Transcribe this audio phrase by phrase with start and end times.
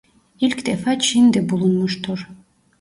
[0.39, 2.27] İlk defa Çin de bulunmuştur.